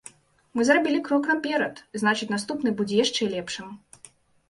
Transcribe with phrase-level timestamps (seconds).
[0.59, 3.73] Мы зрабілі крок наперад, значыць наступны будзе яшчэ лепшым.